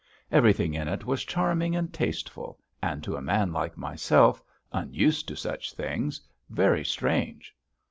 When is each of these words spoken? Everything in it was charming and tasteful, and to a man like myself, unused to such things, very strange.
Everything 0.31 0.73
in 0.73 0.87
it 0.87 1.05
was 1.05 1.23
charming 1.23 1.75
and 1.75 1.93
tasteful, 1.93 2.57
and 2.81 3.03
to 3.03 3.15
a 3.15 3.21
man 3.21 3.53
like 3.53 3.77
myself, 3.77 4.41
unused 4.73 5.27
to 5.27 5.35
such 5.35 5.73
things, 5.73 6.19
very 6.49 6.83
strange. 6.83 7.55